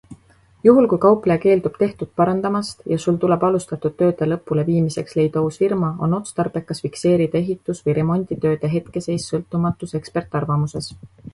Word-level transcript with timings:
Juhul 0.67 0.85
kui 0.91 0.97
kaupleja 1.01 1.41
keeldub 1.41 1.75
tehtut 1.81 2.11
parandamast 2.21 2.81
ja 2.93 2.97
Sul 3.03 3.19
tuleb 3.25 3.43
alustatud 3.49 3.95
tööde 3.99 4.27
lõpuleviimiseks 4.31 5.17
leida 5.19 5.43
uus 5.49 5.59
firma, 5.63 5.91
on 6.07 6.17
otstarbekas 6.21 6.81
fikseerida 6.85 7.39
ehitus- 7.43 7.83
või 7.89 7.95
remonditööde 7.99 8.71
hetkeseis 8.77 9.29
sõltumatus 9.35 9.95
ekspertarvamuses. 10.01 10.89